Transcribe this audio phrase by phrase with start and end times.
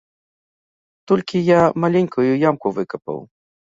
[1.13, 3.27] Толькі я маленькую ямку выкапаў.